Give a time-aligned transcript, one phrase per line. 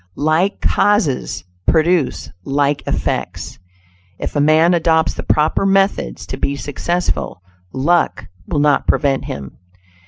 [0.15, 3.59] "Like causes produce like effects."
[4.17, 9.59] If a man adopts the proper methods to be successful, "luck" will not prevent him.